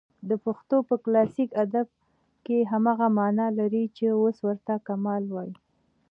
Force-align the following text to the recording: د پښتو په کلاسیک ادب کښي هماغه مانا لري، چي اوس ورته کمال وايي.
د 0.29 0.31
پښتو 0.45 0.77
په 0.89 0.95
کلاسیک 1.03 1.49
ادب 1.63 1.87
کښي 2.45 2.59
هماغه 2.71 3.07
مانا 3.17 3.47
لري، 3.59 3.83
چي 3.95 4.05
اوس 4.17 4.37
ورته 4.47 4.73
کمال 4.87 5.23
وايي. 5.33 5.53